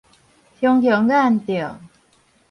[0.59, 1.79] 雄雄眼著